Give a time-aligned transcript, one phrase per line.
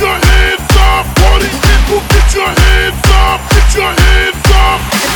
[0.00, 5.15] your hands up, party people, get your hands up, get your hands up.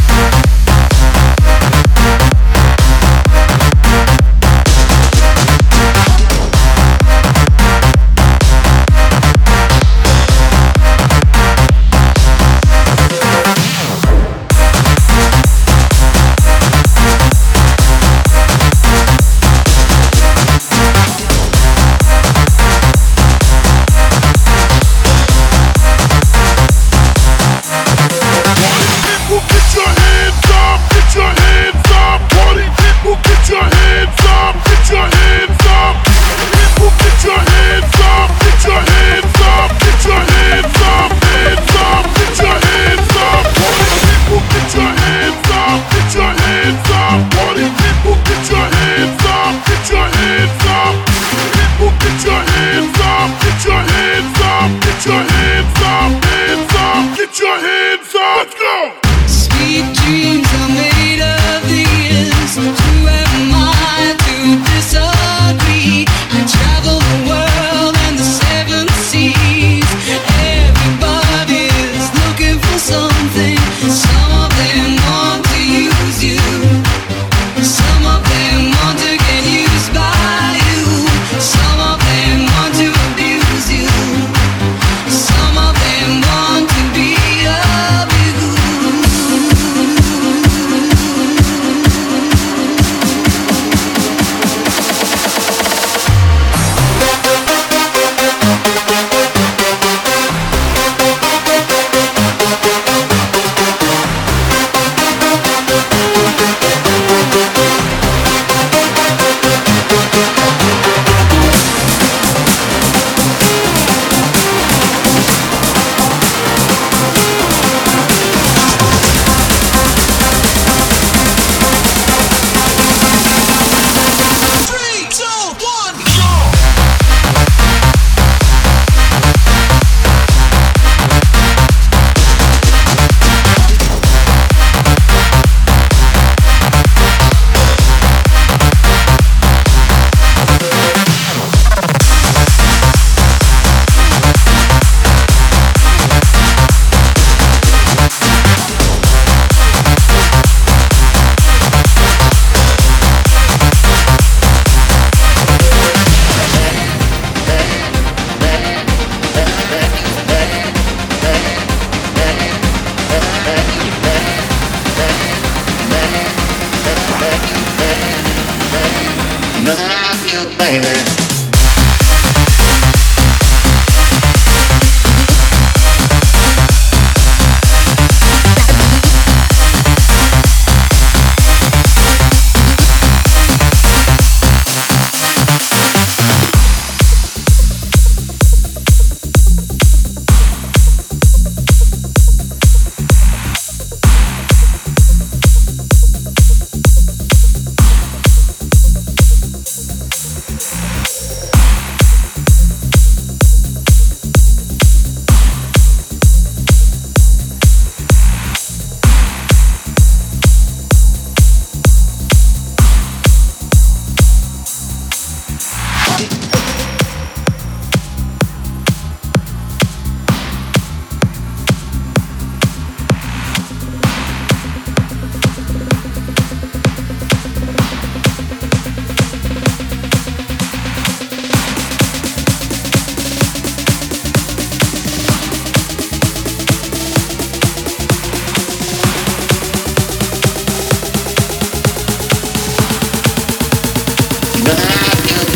[72.91, 74.10] Something.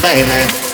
[0.05, 0.64] Baby.